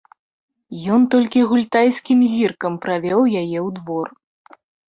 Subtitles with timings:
[0.95, 4.07] Ён толькі гультайскім зіркам правёў яе ў двор.